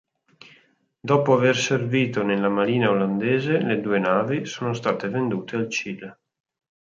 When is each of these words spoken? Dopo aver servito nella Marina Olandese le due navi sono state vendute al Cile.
Dopo 1.09 1.31
aver 1.31 1.55
servito 1.55 2.23
nella 2.23 2.49
Marina 2.49 2.89
Olandese 2.89 3.59
le 3.61 3.81
due 3.81 3.99
navi 3.99 4.47
sono 4.47 4.73
state 4.73 5.07
vendute 5.09 5.55
al 5.57 5.69
Cile. 5.69 6.17